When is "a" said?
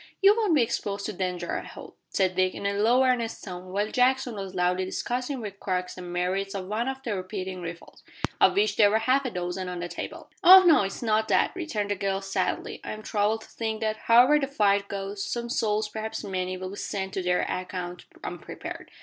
2.65-2.73, 9.25-9.29